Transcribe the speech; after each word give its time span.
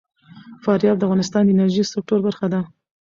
فاریاب 0.63 0.97
د 0.99 1.03
افغانستان 1.07 1.41
د 1.45 1.49
انرژۍ 1.53 1.83
سکتور 1.93 2.19
برخه 2.27 2.47
ده. 2.53 2.61